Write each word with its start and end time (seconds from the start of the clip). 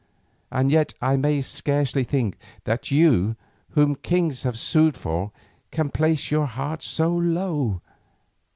And 0.49 0.71
yet 0.71 0.95
I 0.99 1.15
may 1.15 1.43
scarcely 1.43 2.03
think 2.03 2.35
that 2.63 2.89
you 2.89 3.35
whom 3.73 3.93
kings 3.93 4.41
have 4.41 4.57
sued 4.57 4.95
for 4.95 5.31
can 5.69 5.89
place 5.91 6.31
your 6.31 6.47
heart 6.47 6.81
so 6.81 7.09
low. 7.15 7.81